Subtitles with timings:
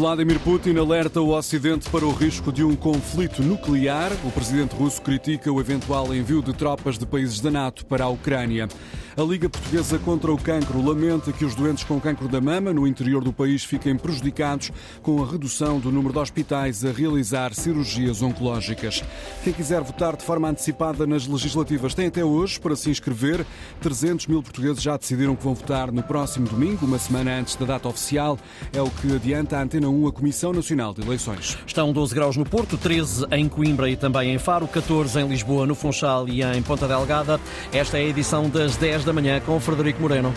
[0.00, 4.10] Vladimir Putin alerta o Ocidente para o risco de um conflito nuclear.
[4.24, 8.08] O presidente russo critica o eventual envio de tropas de países da NATO para a
[8.08, 8.66] Ucrânia.
[9.14, 12.86] A Liga Portuguesa contra o Cancro lamenta que os doentes com cancro da mama no
[12.86, 14.70] interior do país fiquem prejudicados
[15.02, 19.04] com a redução do número de hospitais a realizar cirurgias oncológicas.
[19.44, 23.44] Quem quiser votar de forma antecipada nas legislativas tem até hoje para se inscrever.
[23.82, 27.66] 300 mil portugueses já decidiram que vão votar no próximo domingo, uma semana antes da
[27.66, 28.38] data oficial.
[28.72, 31.58] É o que adianta a Antena 1 a Comissão Nacional de Eleições.
[31.66, 35.66] Estão 12 graus no Porto, 13 em Coimbra e também em Faro, 14 em Lisboa,
[35.66, 37.40] no Funchal e em Ponta Delgada.
[37.72, 40.32] Esta é a edição das 10 da manhã com Frederico Moreno.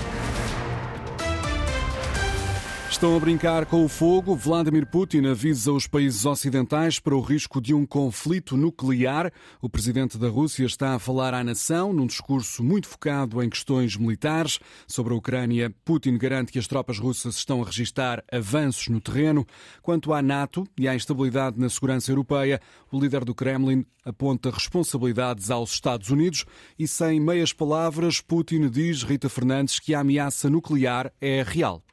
[2.94, 4.36] Estão a brincar com o fogo.
[4.36, 9.34] Vladimir Putin avisa os países ocidentais para o risco de um conflito nuclear.
[9.60, 13.98] O presidente da Rússia está a falar à nação num discurso muito focado em questões
[13.98, 14.60] militares.
[14.88, 19.46] Sobre a Ucrânia, Putin garante que as tropas russas estão a registrar avanços no terreno.
[19.82, 25.50] Quanto à NATO e à instabilidade na segurança europeia, o líder do Kremlin aponta responsabilidades
[25.50, 26.46] aos Estados Unidos
[26.78, 31.84] e, sem meias palavras, Putin diz, Rita Fernandes, que a ameaça nuclear é real.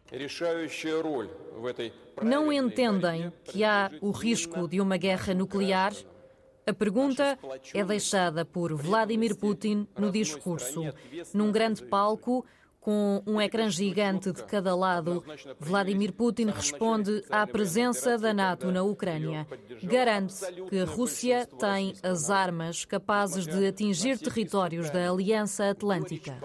[2.23, 5.93] Não entendem que há o risco de uma guerra nuclear?
[6.67, 7.39] A pergunta
[7.75, 10.83] é deixada por Vladimir Putin no discurso.
[11.33, 12.45] Num grande palco,
[12.81, 15.23] com um ecrã gigante de cada lado,
[15.59, 19.47] Vladimir Putin responde à presença da NATO na Ucrânia.
[19.83, 20.35] Garante
[20.69, 26.41] que a Rússia tem as armas capazes de atingir territórios da Aliança Atlântica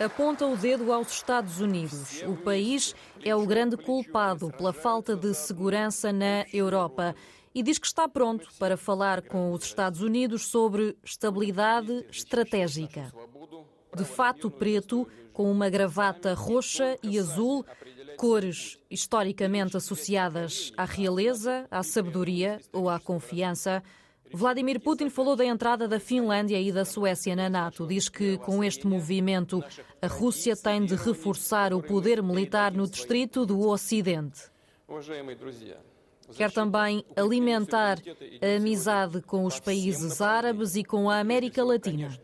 [0.00, 2.22] aponta o dedo aos Estados Unidos.
[2.22, 7.14] O país é o grande culpado pela falta de segurança na Europa
[7.54, 13.12] e diz que está pronto para falar com os Estados Unidos sobre estabilidade estratégica.
[13.94, 17.66] De fato preto, com uma gravata roxa e azul,
[18.16, 23.82] cores historicamente associadas à realeza, à sabedoria ou à confiança,
[24.32, 27.86] Vladimir Putin falou da entrada da Finlândia e da Suécia na NATO.
[27.86, 29.62] Diz que com este movimento
[30.00, 34.50] a Rússia tem de reforçar o poder militar no distrito do Ocidente.
[36.32, 37.98] Quer também alimentar
[38.40, 42.16] a amizade com os países árabes e com a América Latina.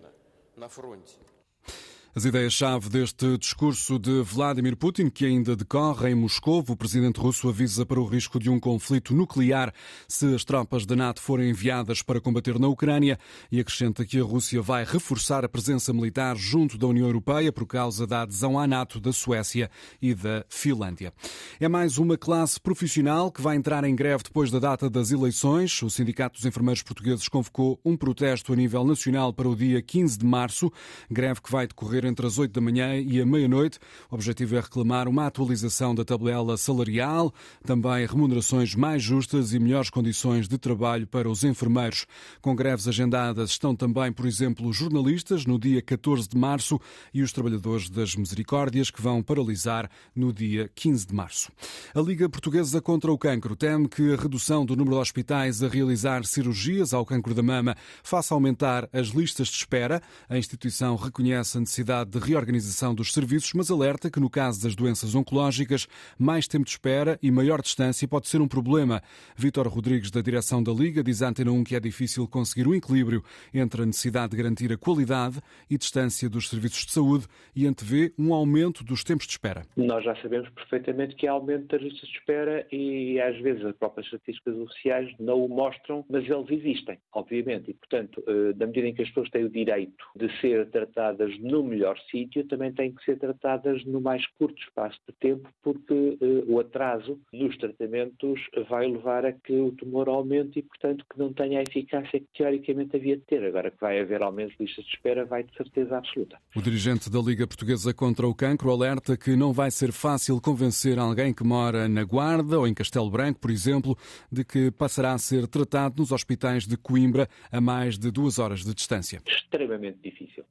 [2.16, 7.47] As ideias-chave deste discurso de Vladimir Putin, que ainda decorre em Moscou, o presidente russo
[7.47, 9.71] avisa para o risco de um conflito nuclear
[10.09, 13.19] se as tropas da NATO forem enviadas para combater na Ucrânia
[13.53, 17.66] e acrescenta que a Rússia vai reforçar a presença militar junto da União Europeia por
[17.66, 21.12] causa da adesão à NATO da Suécia e da Finlândia.
[21.60, 25.82] É mais uma classe profissional que vai entrar em greve depois da data das eleições.
[25.82, 30.16] O Sindicato dos Enfermeiros Portugueses convocou um protesto a nível nacional para o dia 15
[30.16, 30.72] de março,
[31.10, 33.78] greve que vai decorrer entre as 8 da manhã e a meia-noite.
[34.11, 37.33] O objetivo é reclamar uma atualização da tabela salarial,
[37.65, 42.06] também remunerações mais justas e melhores condições de trabalho para os enfermeiros.
[42.41, 46.81] Com greves agendadas estão também, por exemplo, os jornalistas no dia 14 de março
[47.12, 51.50] e os trabalhadores das Misericórdias que vão paralisar no dia 15 de março.
[51.94, 55.69] A Liga Portuguesa contra o Cancro teme que a redução do número de hospitais a
[55.69, 60.03] realizar cirurgias ao cancro da mama faça aumentar as listas de espera.
[60.28, 64.61] A instituição reconhece a necessidade necessidade de reorganização dos serviços, mas alerta que no caso
[64.63, 65.87] das doenças oncológicas,
[66.19, 69.01] mais tempo de espera e maior distância pode ser um problema.
[69.37, 72.75] Vítor Rodrigues, da direção da Liga, diz à Antena 1 que é difícil conseguir um
[72.75, 73.23] equilíbrio
[73.55, 78.13] entre a necessidade de garantir a qualidade e distância dos serviços de saúde e antevê
[78.19, 79.63] um aumento dos tempos de espera.
[79.77, 83.77] Nós já sabemos perfeitamente que há aumento das listas de espera e às vezes as
[83.77, 87.71] próprias estatísticas oficiais não o mostram, mas eles existem, obviamente.
[87.71, 91.39] E, portanto, eh, na medida em que as pessoas têm o direito de ser tratadas
[91.39, 95.92] no melhor sítio também têm que ser tratadas no mais curto espaço de tempo, porque
[95.92, 101.19] uh, o atraso nos tratamentos vai levar a que o tumor aumente e, portanto, que
[101.19, 103.44] não tenha a eficácia que teoricamente havia de ter.
[103.44, 106.38] Agora que vai haver aumentos de listas de espera, vai de certeza absoluta.
[106.54, 110.98] O dirigente da Liga Portuguesa contra o Cancro alerta que não vai ser fácil convencer
[110.98, 113.96] alguém que mora na Guarda ou em Castelo Branco, por exemplo,
[114.31, 118.64] de que passará a ser tratado nos hospitais de Coimbra a mais de duas horas
[118.64, 119.20] de distância.
[119.26, 120.44] Extremamente difícil.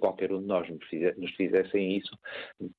[0.00, 2.18] Qualquer um de nós nos fizessem isso,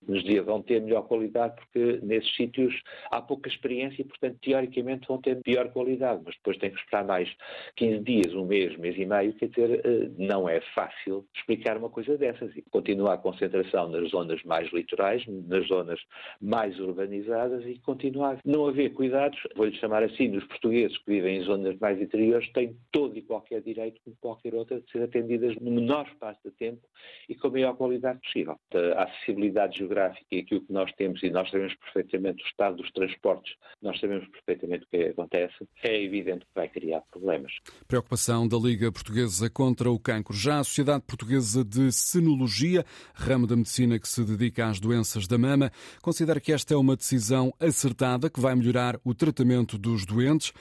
[0.08, 2.74] nos vão ter melhor qualidade, porque nesses sítios
[3.12, 7.06] há pouca experiência e, portanto, teoricamente vão ter pior qualidade, mas depois tem que esperar
[7.06, 7.30] mais
[7.76, 11.90] 15 dias, um mês, mês e meio, quer dizer, eh, não é fácil explicar uma
[11.90, 12.56] coisa dessas.
[12.56, 16.00] E continuar a concentração nas zonas mais litorais, nas zonas
[16.42, 21.38] mais urbanizadas e continuar a não haver cuidados, vou-lhe chamar assim, dos portugueses que vivem
[21.38, 25.56] em zonas mais interiores, têm todo e qualquer direito, como qualquer outra, de ser atendidas
[25.58, 26.82] no menor espaço de tempo
[27.28, 28.58] e com maior melhor qualidade possível.
[28.96, 32.92] A acessibilidade geográfica e aquilo que nós temos, e nós sabemos perfeitamente o estado dos
[32.92, 37.52] transportes, nós sabemos perfeitamente o que acontece, é evidente que vai criar problemas.
[37.88, 40.36] Preocupação da Liga Portuguesa contra o Cancro.
[40.36, 42.84] Já a Sociedade Portuguesa de Senologia,
[43.14, 45.72] ramo da medicina que se dedica às doenças da mama,
[46.02, 50.54] considera que esta é uma decisão acertada que vai melhorar o tratamento dos doentes.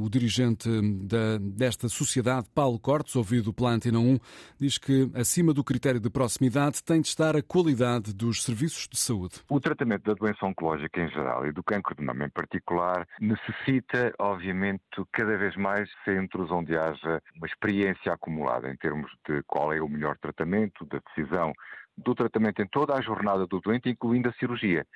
[0.00, 0.68] O dirigente
[1.04, 4.18] da, desta sociedade, Paulo Cortes, ouvido pela Antena 1,
[4.58, 8.98] diz que acima do critério de proximidade tem de estar a qualidade dos serviços de
[8.98, 9.40] saúde.
[9.50, 14.12] O tratamento da doença oncológica em geral e do cancro de mama em particular necessita,
[14.18, 14.82] obviamente,
[15.12, 19.88] cada vez mais centros onde haja uma experiência acumulada em termos de qual é o
[19.88, 21.52] melhor tratamento, da decisão
[21.96, 24.86] do tratamento em toda a jornada do doente, incluindo a cirurgia.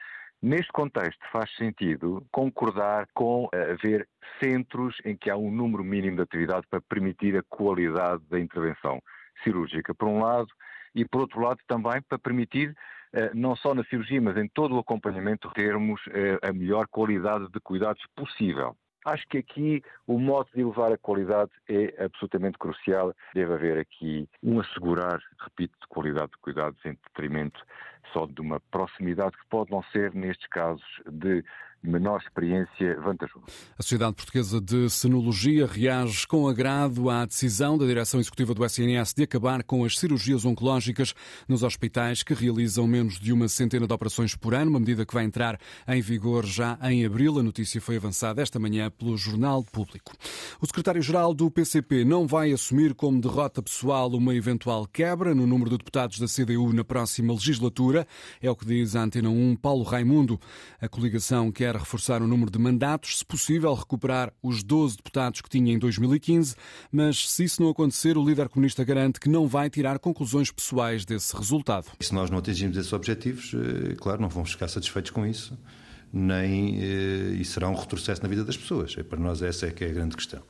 [0.43, 4.07] Neste contexto, faz sentido concordar com haver
[4.43, 9.01] centros em que há um número mínimo de atividade para permitir a qualidade da intervenção
[9.43, 10.49] cirúrgica, por um lado,
[10.97, 12.75] e por outro lado também para permitir,
[13.13, 17.49] eh, não só na cirurgia, mas em todo o acompanhamento, termos eh, a melhor qualidade
[17.53, 18.75] de cuidados possível.
[19.05, 23.15] Acho que aqui o modo de elevar a qualidade é absolutamente crucial.
[23.35, 27.63] Deve haver aqui um assegurar, repito, de qualidade de cuidados em detrimento
[28.13, 31.45] só de uma proximidade que pode não ser, nestes casos, de
[31.87, 33.45] menor experiência vantajoso.
[33.79, 39.15] A Sociedade Portuguesa de Senologia reage com agrado à decisão da direção executiva do SNS
[39.15, 41.15] de acabar com as cirurgias oncológicas
[41.49, 45.15] nos hospitais que realizam menos de uma centena de operações por ano, uma medida que
[45.15, 47.39] vai entrar em vigor já em abril.
[47.39, 50.13] A notícia foi avançada esta manhã pelo Jornal Público.
[50.61, 55.71] O secretário-geral do PCP não vai assumir como derrota pessoal uma eventual quebra no número
[55.71, 57.96] de deputados da CDU na próxima legislatura.
[58.43, 60.41] É o que diz a Antena 1 Paulo Raimundo.
[60.81, 65.49] A coligação quer reforçar o número de mandatos, se possível, recuperar os 12 deputados que
[65.49, 66.57] tinha em 2015,
[66.91, 71.05] mas se isso não acontecer, o líder comunista garante que não vai tirar conclusões pessoais
[71.05, 71.87] desse resultado.
[72.01, 75.57] Se nós não atingirmos esses objetivos, eh, claro, não vamos ficar satisfeitos com isso,
[76.13, 78.95] nem eh, e será um retrocesso na vida das pessoas.
[78.99, 80.43] É, para nós essa é que é a grande questão.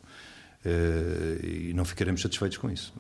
[0.65, 2.93] Eh, e não ficaremos satisfeitos com isso.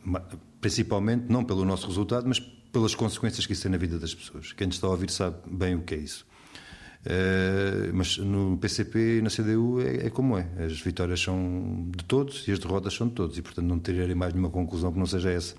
[0.60, 2.40] Principalmente não pelo nosso resultado, mas
[2.72, 4.52] pelas consequências que isso tem na vida das pessoas.
[4.52, 6.26] Quem está a ouvir sabe bem o que é isso.
[7.06, 10.48] Uh, mas no PCP e na CDU é, é, como é.
[10.64, 13.38] As vitórias são de todos e as derrotas são de todos.
[13.38, 15.54] E, portanto, não tirarei mais nenhuma conclusão que não seja essa.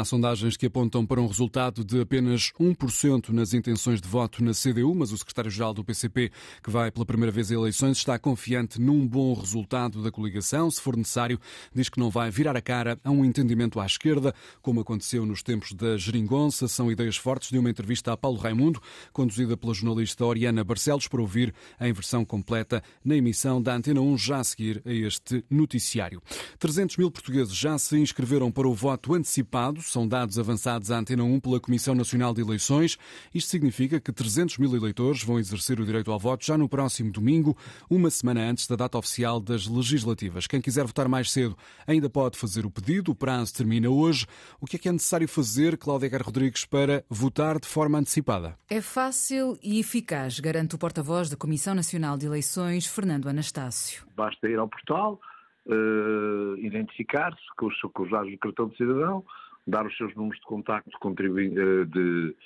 [0.00, 4.52] Há sondagens que apontam para um resultado de apenas 1% nas intenções de voto na
[4.52, 6.32] CDU, mas o secretário-geral do PCP,
[6.64, 10.70] que vai pela primeira vez a eleições, está confiante num bom resultado da coligação.
[10.70, 11.38] Se for necessário,
[11.74, 15.42] diz que não vai virar a cara a um entendimento à esquerda, como aconteceu nos
[15.42, 16.66] tempos da Geringonça.
[16.66, 18.80] São ideias fortes de uma entrevista a Paulo Raimundo,
[19.12, 24.16] conduzida pela jornalista Oriana Barcelos, para ouvir em versão completa na emissão da Antena 1,
[24.16, 26.22] já a seguir a este noticiário.
[26.58, 31.24] 300 mil portugueses já se inscreveram para o voto antecipado são dados avançados à Antena
[31.24, 32.96] 1 pela Comissão Nacional de Eleições.
[33.34, 37.10] Isto significa que 300 mil eleitores vão exercer o direito ao voto já no próximo
[37.10, 37.56] domingo,
[37.88, 40.46] uma semana antes da data oficial das legislativas.
[40.46, 41.56] Quem quiser votar mais cedo
[41.86, 43.12] ainda pode fazer o pedido.
[43.12, 44.26] O prazo termina hoje.
[44.60, 48.56] O que é que é necessário fazer, Cláudia Guerra Rodrigues, para votar de forma antecipada?
[48.68, 54.04] É fácil e eficaz, garante o porta-voz da Comissão Nacional de Eleições, Fernando Anastácio.
[54.16, 55.20] Basta ir ao portal,
[55.66, 59.24] uh, identificar-se com os, com os dados do cartão de cidadão,
[59.66, 62.36] dar os seus números de contacto eh, de,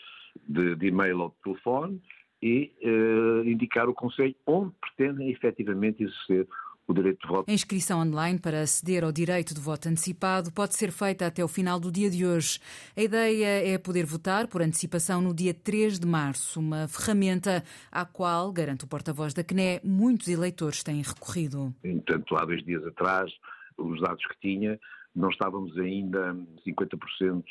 [0.49, 2.03] de, de e-mail ou de telefone
[2.43, 6.47] e uh, indicar o Conselho onde pretendem efetivamente exercer
[6.87, 7.51] o direito de voto.
[7.51, 11.49] A inscrição online para aceder ao direito de voto antecipado pode ser feita até o
[11.49, 12.59] final do dia de hoje.
[12.97, 18.05] A ideia é poder votar por antecipação no dia 3 de março, uma ferramenta à
[18.05, 21.75] qual, garante o porta-voz da CNE, muitos eleitores têm recorrido.
[21.81, 23.33] Portanto, há dois dias atrás,
[23.79, 24.79] os dados que tinha
[25.15, 27.45] não estávamos ainda 50%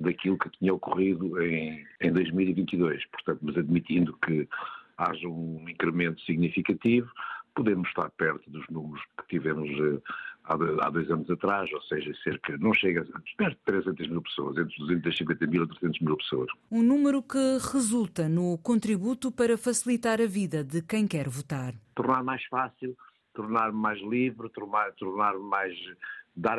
[0.00, 3.04] daquilo que tinha ocorrido em, em 2022.
[3.06, 4.48] Portanto, mas admitindo que
[4.96, 7.10] haja um incremento significativo,
[7.54, 10.00] podemos estar perto dos números que tivemos eh,
[10.44, 13.04] há, há dois anos atrás, ou seja, cerca, não chega,
[13.36, 16.48] perto de 300 mil pessoas, entre 250 mil e 300 mil pessoas.
[16.70, 21.74] Um número que resulta no contributo para facilitar a vida de quem quer votar.
[21.94, 22.96] Tornar mais fácil,
[23.34, 25.74] tornar mais livre, tornar, tornar mais
[26.38, 26.58] dar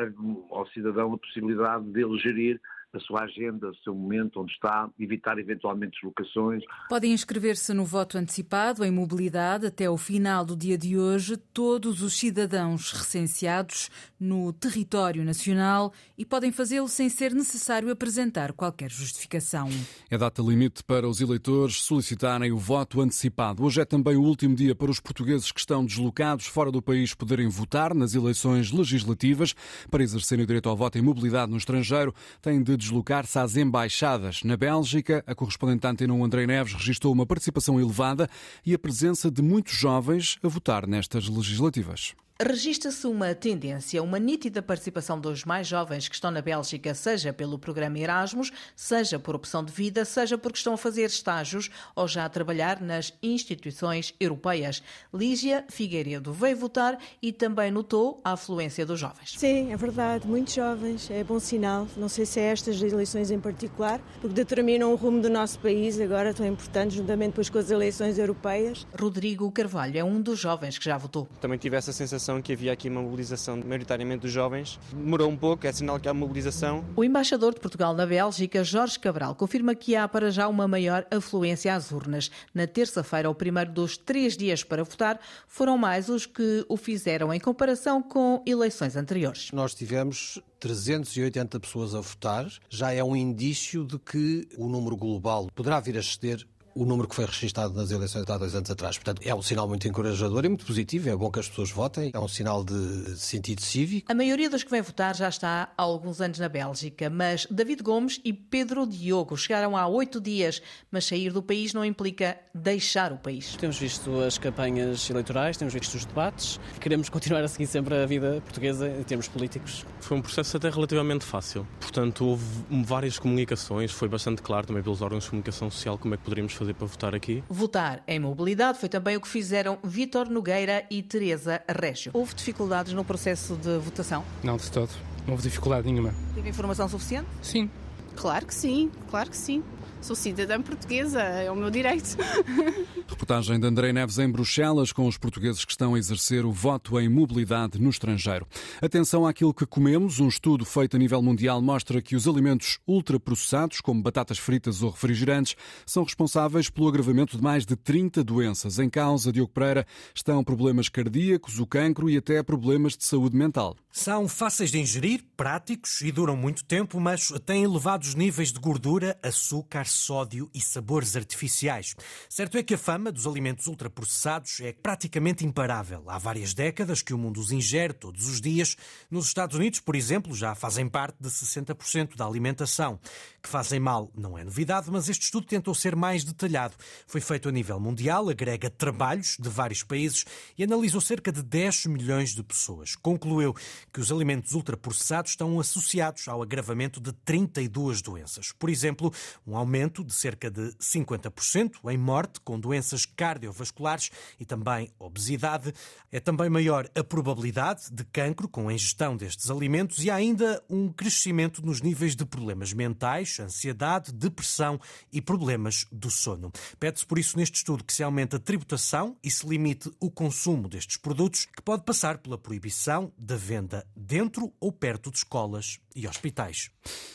[0.50, 2.60] ao cidadão a possibilidade de ele gerir
[2.92, 6.62] a sua agenda, o seu momento, onde está, evitar eventualmente deslocações.
[6.88, 12.02] Podem inscrever-se no voto antecipado em mobilidade até o final do dia de hoje todos
[12.02, 19.68] os cidadãos recenseados no território nacional e podem fazê-lo sem ser necessário apresentar qualquer justificação.
[20.10, 23.64] É data limite para os eleitores solicitarem o voto antecipado.
[23.64, 27.14] Hoje é também o último dia para os portugueses que estão deslocados fora do país
[27.14, 29.54] poderem votar nas eleições legislativas.
[29.90, 34.42] Para exercerem o direito ao voto em mobilidade no estrangeiro, têm de deslocar-se às embaixadas.
[34.42, 38.28] Na Bélgica, a correspondente Antena 1 André Neves registrou uma participação elevada
[38.66, 42.14] e a presença de muitos jovens a votar nestas legislativas.
[42.42, 47.58] Registra-se uma tendência, uma nítida participação dos mais jovens que estão na Bélgica, seja pelo
[47.58, 52.24] programa Erasmus, seja por opção de vida, seja porque estão a fazer estágios ou já
[52.24, 54.82] a trabalhar nas instituições europeias.
[55.12, 59.34] Lígia Figueiredo veio votar e também notou a afluência dos jovens.
[59.36, 61.86] Sim, é verdade, muitos jovens, é bom sinal.
[61.94, 66.00] Não sei se é estas eleições em particular, porque determinam o rumo do nosso país,
[66.00, 68.86] agora tão importantes, juntamente depois com as eleições europeias.
[68.98, 71.28] Rodrigo Carvalho é um dos jovens que já votou.
[71.38, 74.78] Também tive essa sensação que havia aqui uma mobilização maioritariamente dos jovens.
[74.92, 76.84] Demorou um pouco, é sinal que há mobilização.
[76.94, 81.06] O embaixador de Portugal na Bélgica, Jorge Cabral, confirma que há para já uma maior
[81.10, 82.30] afluência às urnas.
[82.52, 85.18] Na terça-feira, o primeiro dos três dias para votar,
[85.48, 89.50] foram mais os que o fizeram em comparação com eleições anteriores.
[89.52, 95.48] Nós tivemos 380 pessoas a votar, já é um indício de que o número global
[95.54, 98.70] poderá vir a exceder o número que foi registado nas eleições de há dois anos
[98.70, 98.96] atrás.
[98.96, 101.08] Portanto, é um sinal muito encorajador e muito positivo.
[101.08, 104.10] É bom que as pessoas votem, é um sinal de sentido cívico.
[104.10, 107.82] A maioria dos que vem votar já está há alguns anos na Bélgica, mas David
[107.82, 113.12] Gomes e Pedro Diogo chegaram há oito dias, mas sair do país não implica deixar
[113.12, 113.56] o país.
[113.56, 118.06] Temos visto as campanhas eleitorais, temos visto os debates, queremos continuar a seguir sempre a
[118.06, 119.84] vida portuguesa em termos políticos.
[120.00, 121.66] Foi um processo até relativamente fácil.
[121.80, 122.44] Portanto, houve
[122.84, 126.52] várias comunicações, foi bastante claro também pelos órgãos de comunicação social como é que poderíamos
[126.60, 127.42] fazer para votar aqui.
[127.48, 132.10] Votar em mobilidade foi também o que fizeram Vítor Nogueira e Teresa Régio.
[132.14, 134.22] Houve dificuldades no processo de votação?
[134.44, 134.90] Não, de todo.
[135.26, 136.14] Não houve dificuldade nenhuma.
[136.34, 137.26] Teve informação suficiente?
[137.40, 137.70] Sim.
[138.14, 139.62] Claro que sim, claro que sim.
[140.00, 142.16] Sou cidadã portuguesa, é o meu direito.
[143.06, 146.98] Reportagem de André Neves em Bruxelas com os portugueses que estão a exercer o voto
[146.98, 148.46] em mobilidade no estrangeiro.
[148.80, 150.18] Atenção àquilo que comemos.
[150.18, 154.90] Um estudo feito a nível mundial mostra que os alimentos ultraprocessados, como batatas fritas ou
[154.90, 155.54] refrigerantes,
[155.84, 158.78] são responsáveis pelo agravamento de mais de 30 doenças.
[158.78, 163.76] Em causa, Diogo Pereira, estão problemas cardíacos, o cancro e até problemas de saúde mental.
[163.92, 169.18] São fáceis de ingerir, práticos e duram muito tempo, mas têm elevados níveis de gordura,
[169.22, 171.94] açúcar, sódio e sabores artificiais.
[172.28, 176.04] Certo é que a fama dos alimentos ultraprocessados é praticamente imparável.
[176.08, 178.76] Há várias décadas que o mundo os ingere todos os dias.
[179.10, 182.98] Nos Estados Unidos, por exemplo, já fazem parte de 60% da alimentação.
[183.42, 186.74] Que fazem mal não é novidade, mas este estudo tentou ser mais detalhado.
[187.06, 190.24] Foi feito a nível mundial, agrega trabalhos de vários países
[190.56, 192.94] e analisou cerca de 10 milhões de pessoas.
[192.94, 193.54] Concluiu
[193.92, 198.52] que os alimentos ultraprocessados estão associados ao agravamento de 32 doenças.
[198.52, 199.12] Por exemplo,
[199.46, 205.72] um aumento de cerca de 50% em morte com doenças cardiovasculares e também obesidade.
[206.12, 210.62] É também maior a probabilidade de cancro com a ingestão destes alimentos e há ainda
[210.68, 214.78] um crescimento nos níveis de problemas mentais, ansiedade, depressão
[215.12, 216.52] e problemas do sono.
[216.78, 220.68] Pede-se por isso neste estudo que se aumente a tributação e se limite o consumo
[220.68, 226.06] destes produtos, que pode passar pela proibição da venda dentro ou perto de escolas e
[226.06, 226.70] hospitais.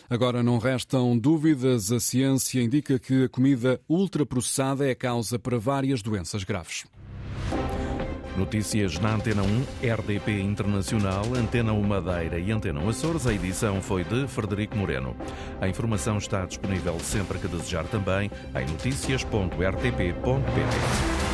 [0.10, 6.02] Agora não restam dúvidas, a ciência indica que a comida ultraprocessada é causa para várias
[6.02, 6.86] doenças graves.
[8.38, 13.26] Notícias na Antena 1, RDP Internacional, Antena 1 Madeira e Antena Açores.
[13.26, 15.16] A edição foi de Frederico Moreno.
[15.62, 21.25] A informação está disponível sempre que desejar também em notícias.rtp.pt.